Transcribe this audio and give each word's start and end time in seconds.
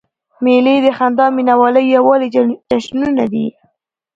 مېلې 0.43 0.75
د 0.85 0.87
خندا، 0.97 1.25
مینوالۍ 1.35 1.85
او 1.87 1.93
یووالي 1.95 2.27
جشنونه 2.69 3.23
دي. 3.33 3.47